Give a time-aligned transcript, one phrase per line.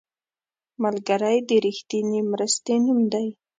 [0.83, 3.27] ملګری د رښتینې مرستې نوم دی